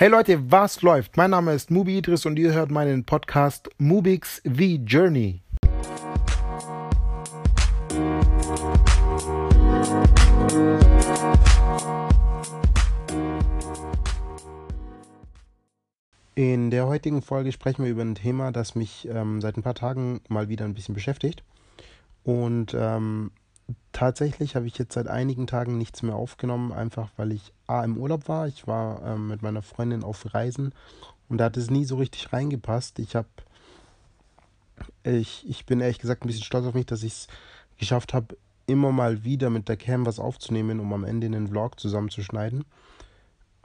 [0.00, 1.16] Hey Leute, was läuft?
[1.16, 5.42] Mein Name ist Mubi Idris und ihr hört meinen Podcast Mubix The Journey.
[16.36, 19.74] In der heutigen Folge sprechen wir über ein Thema, das mich ähm, seit ein paar
[19.74, 21.42] Tagen mal wieder ein bisschen beschäftigt.
[22.22, 23.32] Und ähm,
[23.92, 27.96] tatsächlich habe ich jetzt seit einigen Tagen nichts mehr aufgenommen, einfach weil ich A im
[27.96, 28.46] Urlaub war.
[28.46, 30.72] Ich war ähm, mit meiner Freundin auf Reisen
[31.28, 32.98] und da hat es nie so richtig reingepasst.
[32.98, 33.28] Ich habe,
[35.02, 37.28] ich, ich bin ehrlich gesagt ein bisschen stolz auf mich, dass ich es
[37.78, 38.36] geschafft habe,
[38.66, 42.64] immer mal wieder mit der Cam was aufzunehmen, um am Ende einen Vlog zusammenzuschneiden.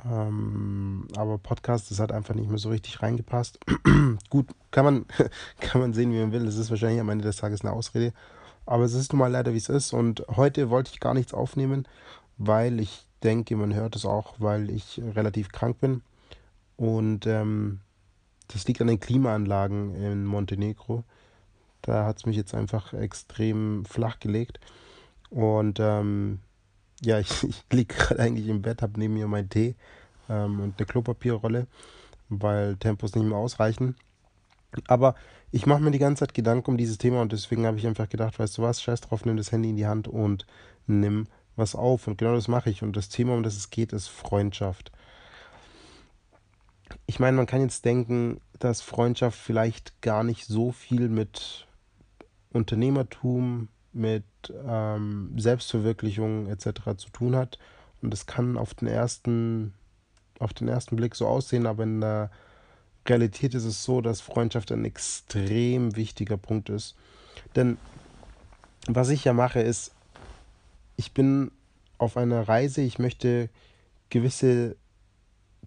[0.05, 3.59] Ähm, aber Podcast, das hat einfach nicht mehr so richtig reingepasst.
[4.30, 5.05] Gut, kann man,
[5.59, 6.47] kann man sehen, wie man will.
[6.47, 8.13] Es ist wahrscheinlich am Ende des Tages eine Ausrede.
[8.66, 9.94] Aber es ist nun mal leider, wie es ist.
[9.94, 11.88] Und heute wollte ich gar nichts aufnehmen,
[12.38, 16.02] weil ich denke, man hört es auch, weil ich relativ krank bin.
[16.77, 17.80] Und ähm,
[18.48, 21.03] das liegt an den Klimaanlagen in Montenegro.
[21.81, 24.59] Da hat es mich jetzt einfach extrem flach gelegt.
[25.30, 26.39] Und ähm,
[27.02, 29.75] ja, ich, ich liege gerade eigentlich im Bett, habe neben mir meinen Tee
[30.30, 31.67] ähm, und eine Klopapierrolle,
[32.30, 33.95] weil Tempos nicht mehr ausreichen.
[34.88, 35.16] Aber
[35.52, 38.09] ich mache mir die ganze Zeit Gedanken um dieses Thema und deswegen habe ich einfach
[38.09, 40.45] gedacht, weißt du was, scheiß drauf, nimm das Handy in die Hand und
[40.88, 42.07] nimm was auf.
[42.07, 42.83] Und genau das mache ich.
[42.83, 44.91] Und das Thema, um das es geht, ist Freundschaft.
[47.05, 51.67] Ich meine, man kann jetzt denken, dass Freundschaft vielleicht gar nicht so viel mit
[52.52, 54.23] Unternehmertum, mit
[54.65, 56.97] ähm, Selbstverwirklichung etc.
[56.97, 57.59] zu tun hat.
[58.02, 59.73] Und das kann auf den ersten,
[60.39, 62.31] auf den ersten Blick so aussehen, aber in der
[63.07, 66.95] Realität ist es so, dass Freundschaft ein extrem wichtiger Punkt ist.
[67.55, 67.77] Denn
[68.87, 69.91] was ich ja mache, ist,
[70.95, 71.51] ich bin
[71.97, 73.49] auf einer Reise, ich möchte
[74.09, 74.75] gewisse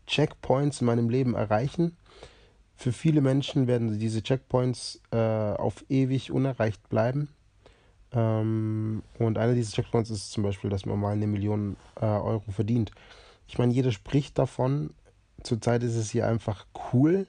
[0.06, 1.96] Checkpoints in meinem Leben erreichen.
[2.76, 7.28] Für viele Menschen werden diese Checkpoints äh, auf ewig unerreicht bleiben.
[8.12, 12.50] Ähm, und einer dieser Checkpoints ist zum Beispiel, dass man mal eine Million äh, Euro
[12.50, 12.92] verdient.
[13.48, 14.90] Ich meine, jeder spricht davon,
[15.46, 17.26] zurzeit ist es hier einfach cool.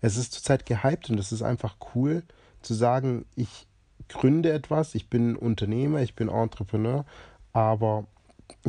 [0.00, 2.22] Es ist zurzeit gehypt und es ist einfach cool
[2.62, 3.66] zu sagen, ich
[4.08, 7.04] gründe etwas, ich bin Unternehmer, ich bin Entrepreneur,
[7.52, 8.06] aber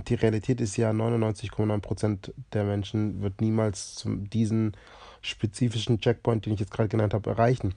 [0.08, 4.78] die Realität ist ja, 99,9% der Menschen wird niemals diesen
[5.22, 7.74] spezifischen Checkpoint, den ich jetzt gerade genannt habe, erreichen.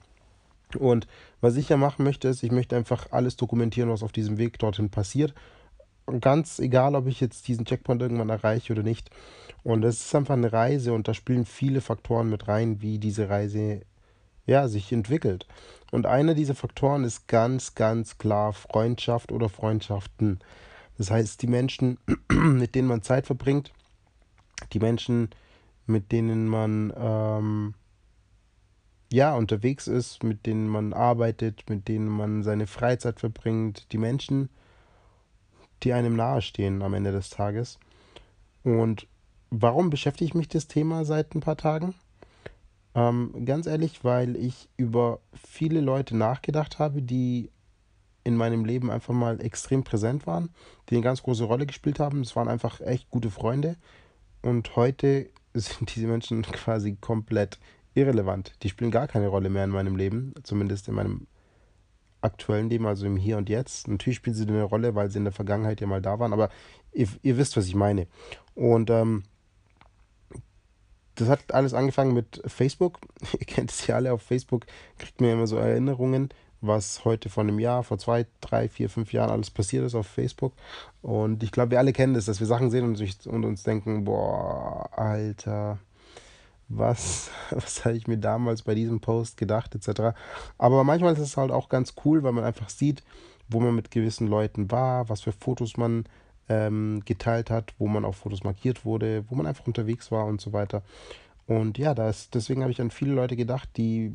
[0.77, 1.07] Und
[1.41, 4.59] was ich ja machen möchte, ist, ich möchte einfach alles dokumentieren, was auf diesem Weg
[4.59, 5.33] dorthin passiert
[6.19, 9.09] ganz egal, ob ich jetzt diesen Checkpoint irgendwann erreiche oder nicht.
[9.63, 13.29] Und es ist einfach eine Reise und da spielen viele Faktoren mit rein, wie diese
[13.29, 13.81] Reise
[14.45, 15.45] ja, sich entwickelt.
[15.91, 20.39] Und einer dieser Faktoren ist ganz, ganz klar Freundschaft oder Freundschaften.
[20.97, 21.97] Das heißt, die Menschen,
[22.31, 23.73] mit denen man Zeit verbringt,
[24.73, 25.29] die Menschen,
[25.85, 27.73] mit denen man ähm,
[29.11, 34.49] ja unterwegs ist, mit denen man arbeitet, mit denen man seine Freizeit verbringt, die Menschen,
[35.83, 37.79] die einem nahestehen am Ende des Tages.
[38.63, 39.07] Und
[39.49, 41.93] warum beschäftige ich mich das Thema seit ein paar Tagen?
[42.95, 47.51] Ähm, ganz ehrlich, weil ich über viele Leute nachgedacht habe, die
[48.23, 50.49] in meinem Leben einfach mal extrem präsent waren,
[50.89, 52.21] die eine ganz große Rolle gespielt haben.
[52.21, 53.77] Es waren einfach echt gute Freunde.
[54.41, 57.59] Und heute sind diese Menschen quasi komplett
[57.93, 58.53] irrelevant.
[58.63, 61.27] Die spielen gar keine Rolle mehr in meinem Leben, zumindest in meinem
[62.27, 63.87] aktuellen Leben, also im Hier und Jetzt.
[63.87, 66.49] Natürlich spielen sie eine Rolle, weil sie in der Vergangenheit ja mal da waren, aber
[66.93, 68.07] ihr, ihr wisst, was ich meine.
[68.55, 69.23] Und ähm,
[71.15, 72.99] das hat alles angefangen mit Facebook.
[73.39, 74.65] ihr kennt es ja alle auf Facebook,
[74.97, 76.29] kriegt mir immer so Erinnerungen,
[76.61, 80.07] was heute vor einem Jahr, vor zwei, drei, vier, fünf Jahren alles passiert ist auf
[80.07, 80.53] Facebook.
[81.01, 84.03] Und ich glaube, wir alle kennen das, dass wir Sachen sehen und, und uns denken,
[84.03, 85.79] boah, Alter,
[86.69, 90.15] was, was habe ich mir damals bei diesem Post gedacht, etc.
[90.57, 93.03] Aber manchmal ist es halt auch ganz cool, weil man einfach sieht,
[93.49, 96.05] wo man mit gewissen Leuten war, was für Fotos man
[96.49, 100.41] ähm, geteilt hat, wo man auf Fotos markiert wurde, wo man einfach unterwegs war und
[100.41, 100.83] so weiter.
[101.45, 104.11] Und ja, das, deswegen habe ich an viele Leute gedacht, die,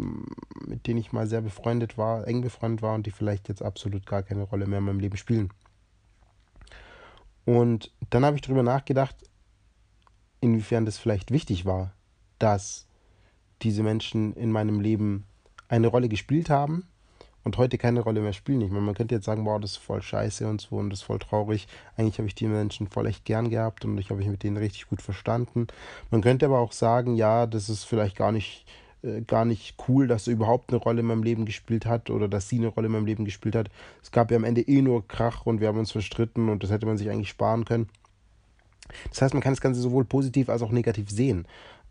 [0.66, 4.05] mit denen ich mal sehr befreundet war, eng befreundet war und die vielleicht jetzt absolut
[4.05, 5.50] gar keine Rolle mehr in meinem Leben spielen.
[7.46, 9.16] Und dann habe ich darüber nachgedacht,
[10.40, 11.94] inwiefern das vielleicht wichtig war,
[12.42, 12.86] dass
[13.62, 15.24] diese Menschen in meinem Leben
[15.68, 16.84] eine Rolle gespielt haben
[17.44, 18.60] und heute keine Rolle mehr spielen.
[18.60, 21.00] Ich meine, man könnte jetzt sagen, wow, das ist voll scheiße und so und das
[21.00, 21.66] ist voll traurig.
[21.96, 24.56] Eigentlich habe ich die Menschen voll echt gern gehabt und ich habe mich mit denen
[24.56, 25.68] richtig gut verstanden.
[26.10, 28.66] Man könnte aber auch sagen, ja, das ist vielleicht gar nicht
[29.02, 32.28] äh, gar nicht cool, dass er überhaupt eine Rolle in meinem Leben gespielt hat oder
[32.28, 33.68] dass sie eine Rolle in meinem Leben gespielt hat.
[34.02, 36.70] Es gab ja am Ende eh nur Krach und wir haben uns verstritten und das
[36.70, 37.88] hätte man sich eigentlich sparen können.
[39.10, 41.46] Das heißt, man kann das Ganze sowohl positiv als auch negativ sehen.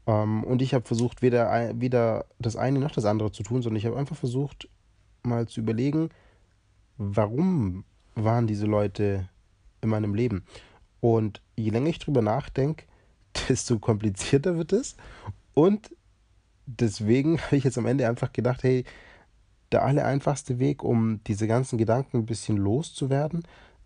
[0.08, 3.78] Ähm, und ich habe versucht, weder, weder das eine noch das andere zu tun, sondern
[3.78, 4.68] ich habe einfach versucht,
[5.24, 6.10] mal zu überlegen,
[6.98, 7.84] warum
[8.16, 9.30] waren diese Leute
[9.82, 10.44] in meinem Leben?
[11.00, 12.86] Und je länger ich drüber nachdenke,
[13.50, 14.96] desto komplizierter wird es.
[15.54, 15.96] Und
[16.66, 18.86] deswegen habe ich jetzt am Ende einfach gedacht, hey,
[19.72, 23.44] der aller einfachste Weg, um diese ganzen Gedanken ein bisschen loszuwerden,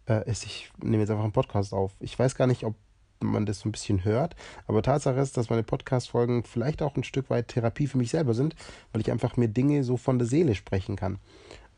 [0.07, 1.95] äh, ist, ich nehme jetzt einfach einen Podcast auf.
[1.99, 2.75] Ich weiß gar nicht, ob
[3.19, 4.35] man das so ein bisschen hört,
[4.67, 8.33] aber Tatsache ist, dass meine Podcast-Folgen vielleicht auch ein Stück weit Therapie für mich selber
[8.33, 8.55] sind,
[8.91, 11.19] weil ich einfach mir Dinge so von der Seele sprechen kann.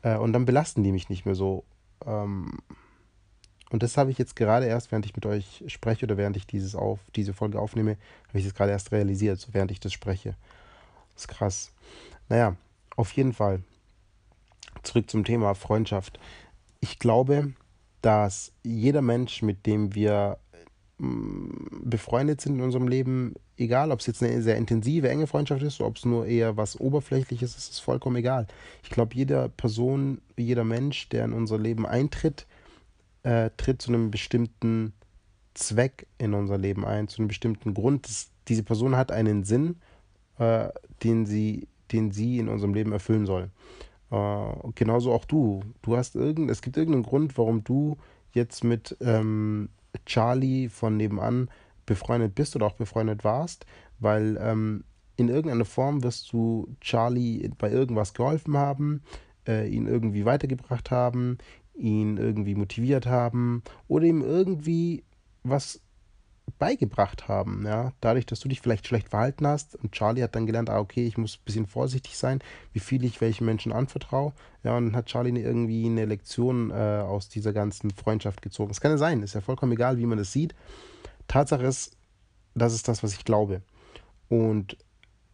[0.02, 1.64] Äh, und dann belasten die mich nicht mehr so.
[2.04, 2.58] Ähm,
[3.70, 6.46] und das habe ich jetzt gerade erst, während ich mit euch spreche oder während ich
[6.46, 7.96] dieses auf, diese Folge aufnehme,
[8.28, 10.36] habe ich das gerade erst realisiert, so während ich das spreche.
[11.14, 11.72] Das ist krass.
[12.28, 12.56] Naja,
[12.96, 13.62] auf jeden Fall.
[14.82, 16.18] Zurück zum Thema Freundschaft.
[16.80, 17.52] Ich glaube,
[18.00, 20.38] dass jeder Mensch, mit dem wir
[20.98, 25.80] befreundet sind in unserem Leben, egal ob es jetzt eine sehr intensive, enge Freundschaft ist
[25.80, 28.48] ob es nur eher was Oberflächliches ist, ist vollkommen egal.
[28.82, 32.46] Ich glaube, jeder Person, jeder Mensch, der in unser Leben eintritt,
[33.22, 34.92] äh, tritt zu einem bestimmten
[35.54, 38.08] Zweck in unser Leben ein, zu einem bestimmten Grund.
[38.08, 39.76] Das, diese Person hat einen Sinn,
[40.38, 40.68] äh,
[41.04, 43.50] den, sie, den sie in unserem Leben erfüllen soll.
[44.10, 45.62] Äh, genauso auch du.
[45.82, 47.98] Du hast irgend, es gibt irgendeinen Grund, warum du
[48.32, 49.68] jetzt mit ähm,
[50.06, 51.50] Charlie von nebenan
[51.86, 53.66] befreundet bist oder auch befreundet warst,
[53.98, 54.84] weil ähm,
[55.16, 59.02] in irgendeiner Form wirst du Charlie bei irgendwas geholfen haben,
[59.46, 61.38] äh, ihn irgendwie weitergebracht haben,
[61.74, 65.04] ihn irgendwie motiviert haben oder ihm irgendwie
[65.42, 65.80] was
[66.58, 70.46] beigebracht haben, ja, dadurch, dass du dich vielleicht schlecht verhalten hast und Charlie hat dann
[70.46, 72.40] gelernt, ah, okay, ich muss ein bisschen vorsichtig sein,
[72.72, 74.32] wie viel ich welchen Menschen anvertraue,
[74.64, 78.70] ja, und dann hat Charlie irgendwie eine Lektion äh, aus dieser ganzen Freundschaft gezogen.
[78.70, 80.54] Es kann ja sein, ist ja vollkommen egal, wie man das sieht.
[81.26, 81.96] Tatsache ist,
[82.54, 83.62] das ist das, was ich glaube.
[84.28, 84.76] Und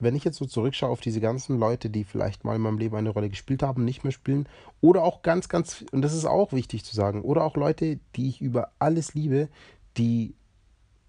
[0.00, 2.96] wenn ich jetzt so zurückschaue auf diese ganzen Leute, die vielleicht mal in meinem Leben
[2.96, 4.48] eine Rolle gespielt haben, nicht mehr spielen,
[4.80, 8.28] oder auch ganz, ganz, und das ist auch wichtig zu sagen, oder auch Leute, die
[8.28, 9.48] ich über alles liebe,
[9.96, 10.34] die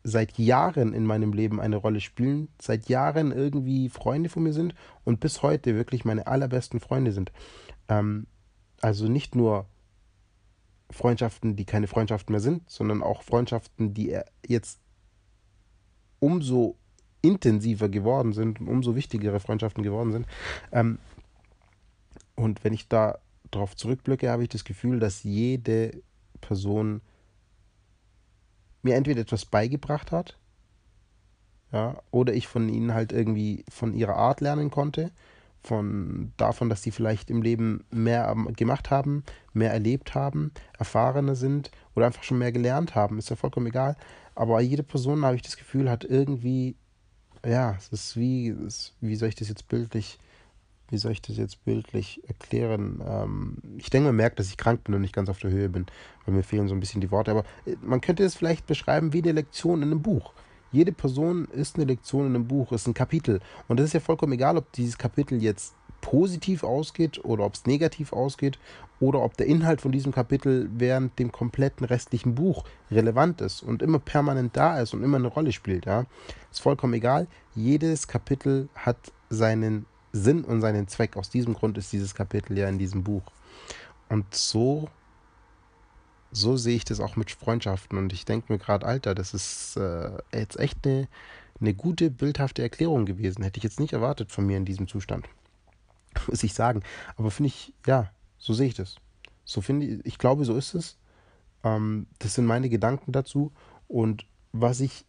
[0.08, 4.76] seit Jahren in meinem Leben eine Rolle spielen, seit Jahren irgendwie Freunde von mir sind
[5.04, 7.32] und bis heute wirklich meine allerbesten Freunde sind.
[7.90, 8.28] Ähm,
[8.82, 9.66] also nicht nur
[10.92, 14.16] Freundschaften, die keine Freundschaften mehr sind, sondern auch Freundschaften, die
[14.48, 14.80] jetzt
[16.20, 16.78] umso
[17.24, 20.28] intensiver geworden sind umso wichtigere Freundschaften geworden sind.
[20.72, 21.00] Ähm,
[22.36, 23.18] und wenn ich da
[23.50, 26.04] darauf zurückblicke, habe ich das Gefühl, dass jede
[26.42, 27.02] Person
[28.86, 30.38] mir entweder etwas beigebracht hat,
[31.72, 35.12] ja, oder ich von ihnen halt irgendwie von ihrer Art lernen konnte,
[35.62, 41.72] von davon, dass sie vielleicht im Leben mehr gemacht haben, mehr erlebt haben, erfahrener sind
[41.96, 43.98] oder einfach schon mehr gelernt haben, ist ja vollkommen egal.
[44.36, 46.76] Aber jede Person, habe ich das Gefühl, hat irgendwie
[47.46, 50.18] ja, es ist wie, es, wie soll ich das jetzt bildlich,
[50.90, 53.04] wie soll ich das jetzt bildlich erklären?
[53.08, 55.70] Ähm, ich denke, man merkt, dass ich krank bin und nicht ganz auf der Höhe
[55.70, 55.86] bin,
[56.26, 57.32] weil mir fehlen so ein bisschen die Worte.
[57.32, 60.34] Aber äh, man könnte es vielleicht beschreiben wie eine Lektion in einem Buch.
[60.72, 63.40] Jede Person ist eine Lektion in einem Buch, ist ein Kapitel.
[63.68, 67.66] Und es ist ja vollkommen egal, ob dieses Kapitel jetzt positiv ausgeht oder ob es
[67.66, 68.60] negativ ausgeht
[69.00, 73.82] oder ob der Inhalt von diesem Kapitel während dem kompletten restlichen Buch relevant ist und
[73.82, 75.86] immer permanent da ist und immer eine Rolle spielt.
[75.86, 76.06] Ja,
[76.52, 77.28] ist vollkommen egal.
[77.56, 78.98] Jedes Kapitel hat
[79.30, 81.18] seinen Sinn und seinen Zweck.
[81.18, 83.24] Aus diesem Grund ist dieses Kapitel ja in diesem Buch.
[84.10, 84.90] Und so
[86.36, 87.98] so sehe ich das auch mit Freundschaften.
[87.98, 91.08] Und ich denke mir gerade, Alter, das ist äh, jetzt echt eine,
[91.60, 93.44] eine gute, bildhafte Erklärung gewesen.
[93.44, 95.28] Hätte ich jetzt nicht erwartet von mir in diesem Zustand.
[96.28, 96.84] Muss ich sagen.
[97.16, 98.98] Aber finde ich, ja, so sehe ich das.
[99.46, 100.98] So finde ich, ich glaube, so ist es.
[101.64, 103.52] Ähm, das sind meine Gedanken dazu.
[103.88, 105.06] Und was ich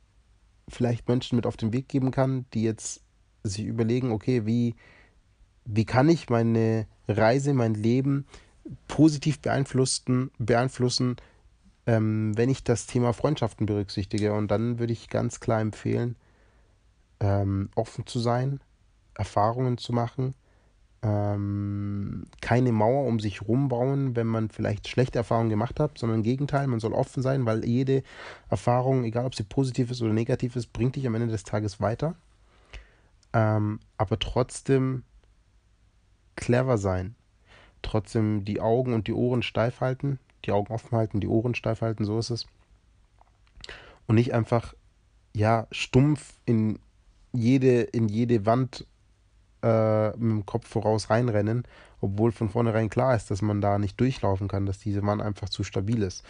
[0.69, 3.01] vielleicht Menschen mit auf den Weg geben kann, die jetzt
[3.43, 4.75] sich überlegen, okay, wie,
[5.67, 8.27] wie kann ich meine Reise, mein Leben
[8.89, 11.17] positiv beeinflussen, beeinflussen
[11.87, 14.33] ähm, wenn ich das Thema Freundschaften berücksichtige.
[14.35, 16.17] Und dann würde ich ganz klar empfehlen,
[17.21, 18.61] ähm, offen zu sein,
[19.15, 20.35] Erfahrungen zu machen,
[21.03, 26.25] ähm, keine Mauer um sich rumbauen, wenn man vielleicht schlechte Erfahrungen gemacht hat, sondern im
[26.25, 28.03] Gegenteil, man soll offen sein, weil jede
[28.51, 31.81] Erfahrung, egal ob sie positiv ist oder negativ ist, bringt dich am Ende des Tages
[31.81, 32.17] weiter.
[33.33, 35.05] Ähm, aber trotzdem
[36.37, 37.15] clever sein,
[37.83, 41.81] trotzdem die Augen und die Ohren steif halten, die Augen offen halten, die Ohren steif
[41.81, 42.47] halten, so ist es.
[44.07, 44.75] Und nicht einfach,
[45.35, 46.79] ja, stumpf in
[47.33, 48.87] jede, in jede Wand
[49.63, 51.65] äh, mit dem Kopf voraus reinrennen,
[52.01, 55.49] obwohl von vornherein klar ist, dass man da nicht durchlaufen kann, dass diese Wand einfach
[55.49, 56.25] zu stabil ist.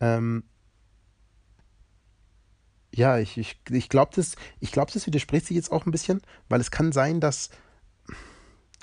[0.00, 0.44] Ähm,
[2.94, 4.34] Ja, ich, ich, ich glaube, das,
[4.72, 7.50] glaub, das widerspricht sich jetzt auch ein bisschen, weil es kann sein, dass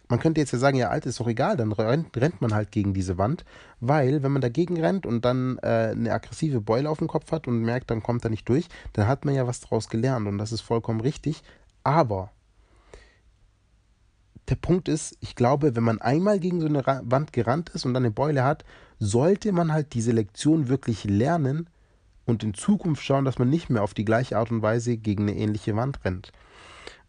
[0.08, 2.72] man könnte jetzt ja sagen, ja, alt ist doch egal, dann rennt, rennt, man halt
[2.72, 3.46] gegen diese Wand,
[3.80, 7.48] weil wenn man dagegen rennt und dann äh, eine aggressive Beule auf dem Kopf hat
[7.48, 10.38] und merkt, dann kommt er nicht durch, dann hat man ja was daraus gelernt und
[10.38, 11.44] das ist vollkommen richtig.
[11.84, 12.32] Aber
[14.50, 17.94] der Punkt ist, ich glaube, wenn man einmal gegen so eine Wand gerannt ist und
[17.94, 18.64] dann eine Beule hat,
[19.00, 21.70] sollte man halt diese Lektion wirklich lernen
[22.26, 25.24] und in Zukunft schauen, dass man nicht mehr auf die gleiche Art und Weise gegen
[25.24, 26.32] eine ähnliche Wand rennt.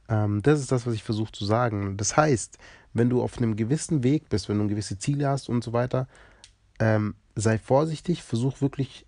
[0.09, 1.97] Ähm, das ist das, was ich versuche zu sagen.
[1.97, 2.59] Das heißt,
[2.97, 6.09] wenn du auf einem gewissen Weg bist, wenn du gewisse Ziele hast und so weiter,
[6.79, 9.07] ähm, sei vorsichtig, versuch wirklich,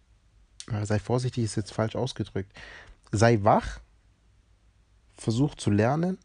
[0.83, 2.53] sei vorsichtig ist jetzt falsch ausgedrückt,
[3.13, 3.81] sei wach,
[5.15, 6.19] versuch zu lernen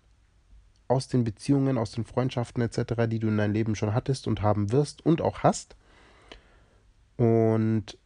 [0.88, 4.42] aus den Beziehungen, aus den Freundschaften etc., die du in deinem Leben schon hattest und
[4.42, 5.76] haben wirst und auch hast.
[7.16, 7.98] Und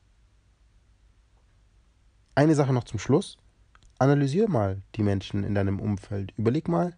[2.35, 3.37] eine Sache noch zum Schluss.
[3.97, 6.33] Analysier mal die Menschen in deinem Umfeld.
[6.37, 6.95] Überleg mal,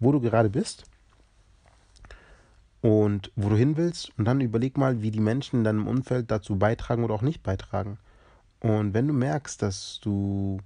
[0.00, 0.84] wo du gerade bist
[2.84, 6.30] und wo du hin willst und dann überleg mal, wie die Menschen in deinem Umfeld
[6.30, 7.96] dazu beitragen oder auch nicht beitragen.
[8.60, 10.58] Und wenn du merkst, dass du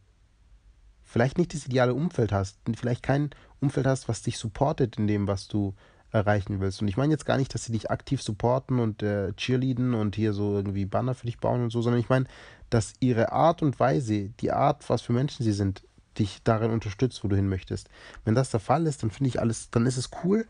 [1.04, 5.28] vielleicht nicht das ideale Umfeld hast, vielleicht kein Umfeld hast, was dich supportet in dem,
[5.28, 5.74] was du
[6.10, 6.82] erreichen willst.
[6.82, 10.16] Und ich meine jetzt gar nicht, dass sie dich aktiv supporten und äh, cheerleaden und
[10.16, 12.26] hier so irgendwie Banner für dich bauen und so, sondern ich meine,
[12.68, 15.84] dass ihre Art und Weise, die Art, was für Menschen sie sind,
[16.18, 17.88] dich darin unterstützt, wo du hin möchtest.
[18.24, 20.48] Wenn das der Fall ist, dann finde ich alles, dann ist es cool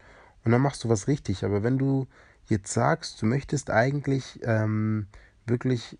[0.49, 1.45] und dann machst du was richtig.
[1.45, 2.07] Aber wenn du
[2.47, 5.07] jetzt sagst, du möchtest eigentlich ähm,
[5.45, 5.99] wirklich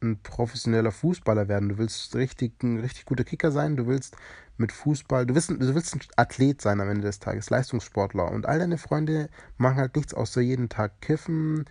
[0.00, 1.70] ein professioneller Fußballer werden.
[1.70, 3.76] Du willst richtig, ein richtig guter Kicker sein.
[3.76, 4.16] Du willst
[4.56, 8.30] mit Fußball, du willst, du willst ein Athlet sein am Ende des Tages, Leistungssportler.
[8.30, 11.64] Und all deine Freunde machen halt nichts außer jeden Tag kiffen.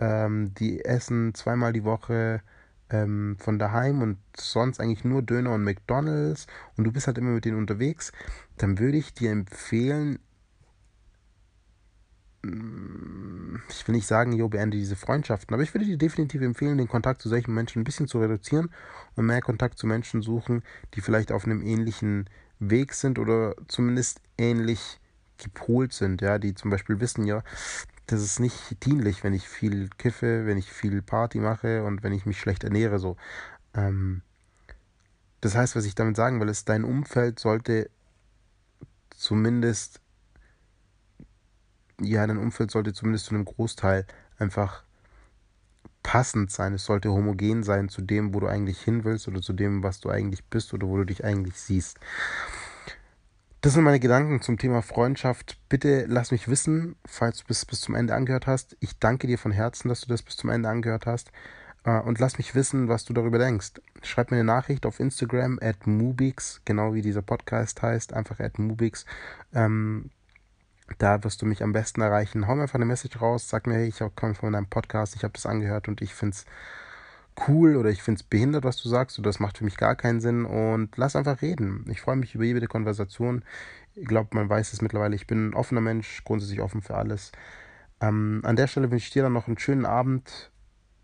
[0.00, 2.42] Ähm, die essen zweimal die Woche
[2.90, 6.48] ähm, von daheim und sonst eigentlich nur Döner und McDonalds.
[6.76, 8.10] Und du bist halt immer mit denen unterwegs.
[8.56, 10.18] Dann würde ich dir empfehlen,
[13.68, 16.88] ich will nicht sagen, jo, beende diese Freundschaften, aber ich würde dir definitiv empfehlen, den
[16.88, 18.70] Kontakt zu solchen Menschen ein bisschen zu reduzieren
[19.14, 20.62] und mehr Kontakt zu Menschen suchen,
[20.94, 25.00] die vielleicht auf einem ähnlichen Weg sind oder zumindest ähnlich
[25.38, 27.42] gepolt sind, ja, die zum Beispiel wissen, ja,
[28.06, 32.12] das ist nicht dienlich, wenn ich viel kiffe, wenn ich viel Party mache und wenn
[32.12, 33.16] ich mich schlecht ernähre, so.
[33.74, 34.22] Ähm,
[35.40, 37.90] das heißt, was ich damit sagen will, ist, dein Umfeld sollte
[39.10, 40.00] zumindest
[42.00, 44.06] ja, dein Umfeld sollte zumindest zu einem Großteil
[44.38, 44.84] einfach
[46.02, 46.74] passend sein.
[46.74, 50.00] Es sollte homogen sein zu dem, wo du eigentlich hin willst oder zu dem, was
[50.00, 51.98] du eigentlich bist oder wo du dich eigentlich siehst.
[53.60, 55.58] Das sind meine Gedanken zum Thema Freundschaft.
[55.68, 58.76] Bitte lass mich wissen, falls du bis, bis zum Ende angehört hast.
[58.78, 61.32] Ich danke dir von Herzen, dass du das bis zum Ende angehört hast.
[61.82, 63.80] Äh, und lass mich wissen, was du darüber denkst.
[64.02, 68.60] Schreib mir eine Nachricht auf Instagram at Mubix, genau wie dieser Podcast heißt, einfach at
[68.60, 69.06] Mubix.
[69.52, 70.10] Ähm,
[70.98, 72.46] da wirst du mich am besten erreichen.
[72.46, 75.24] Hau mir einfach eine Message raus, sag mir, hey, ich komme von deinem Podcast, ich
[75.24, 76.46] habe das angehört und ich finde es
[77.48, 79.94] cool oder ich finde es behindert, was du sagst oder das macht für mich gar
[79.94, 81.84] keinen Sinn und lass einfach reden.
[81.90, 83.44] Ich freue mich über jede Konversation.
[83.94, 85.14] Ich glaube, man weiß es mittlerweile.
[85.14, 87.32] Ich bin ein offener Mensch, grundsätzlich offen für alles.
[88.00, 90.50] Ähm, an der Stelle wünsche ich dir dann noch einen schönen Abend,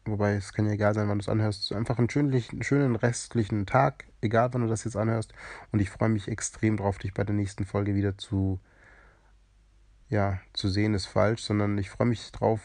[0.05, 1.73] wobei es kann ja egal sein, wann du es anhörst.
[1.73, 5.33] Einfach einen schönen, schönen restlichen Tag, egal wann du das jetzt anhörst.
[5.71, 8.61] Und ich freue mich extrem drauf, dich bei der nächsten Folge wieder zu
[10.12, 12.61] ja, zu sehen ist falsch, sondern ich freue mich drauf,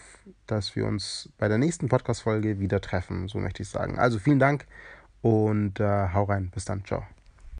[0.48, 3.98] dass wir uns bei der nächsten Podcast-Folge wieder treffen, so möchte ich sagen.
[3.98, 4.68] Also vielen Dank
[5.22, 6.52] und äh, hau rein.
[6.54, 6.84] Bis dann.
[6.84, 7.08] Ciao.